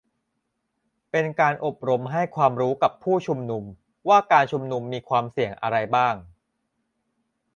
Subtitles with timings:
[1.11, 3.63] เป็นการอบรมให้ความรู้กับผู้ชุมนุม
[4.07, 6.15] ว่าการชุมนุมมีความเสี่ยงอะไรบ้าง